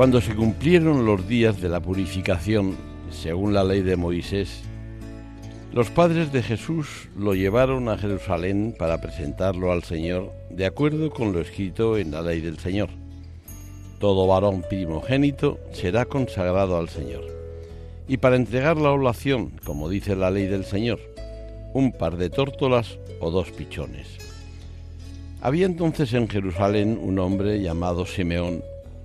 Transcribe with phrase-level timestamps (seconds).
[0.00, 2.74] Cuando se cumplieron los días de la purificación,
[3.10, 4.62] según la ley de Moisés,
[5.74, 11.34] los padres de Jesús lo llevaron a Jerusalén para presentarlo al Señor de acuerdo con
[11.34, 12.88] lo escrito en la ley del Señor.
[13.98, 17.26] Todo varón primogénito será consagrado al Señor.
[18.08, 20.98] Y para entregar la oblación, como dice la ley del Señor,
[21.74, 24.16] un par de tórtolas o dos pichones.
[25.42, 28.62] Había entonces en Jerusalén un hombre llamado Simeón,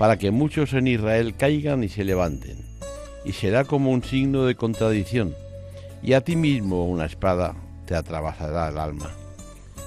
[0.00, 2.64] para que muchos en Israel caigan y se levanten,
[3.22, 5.34] y será como un signo de contradicción,
[6.02, 9.10] y a ti mismo una espada te atravesará el alma,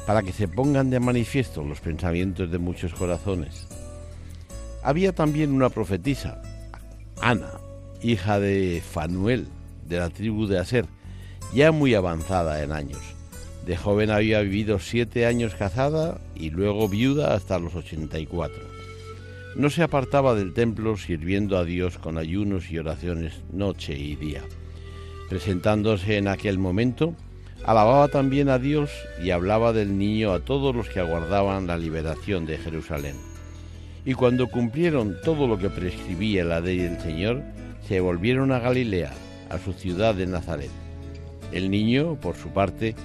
[0.06, 3.68] para que se pongan de manifiesto los pensamientos de muchos corazones.
[4.84, 6.44] Había también una profetisa,
[7.20, 7.50] Ana,
[8.04, 9.48] hija de Fanuel,
[9.90, 10.86] de la tribu de Aser,
[11.56, 13.02] ya muy avanzada en años.
[13.66, 18.73] De joven había vivido siete años casada y luego viuda hasta los ochenta y cuatro
[19.56, 24.42] no se apartaba del templo sirviendo a Dios con ayunos y oraciones noche y día.
[25.30, 27.14] Presentándose en aquel momento,
[27.64, 28.90] alababa también a Dios
[29.24, 33.16] y hablaba del niño a todos los que aguardaban la liberación de Jerusalén.
[34.06, 37.42] Y cuando cumplieron todo lo que prescribía la ley del Señor,
[37.88, 39.14] se volvieron a Galilea,
[39.50, 40.72] a su ciudad de Nazaret.
[41.52, 42.96] El niño, por su parte,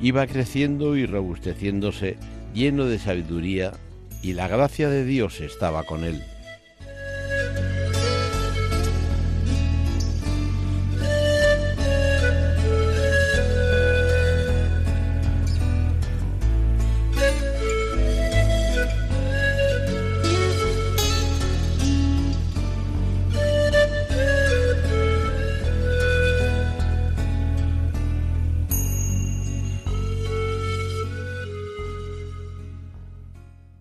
[0.00, 2.16] iba creciendo y robusteciéndose,
[2.54, 3.72] lleno de sabiduría
[4.22, 6.24] y la gracia de Dios estaba con él.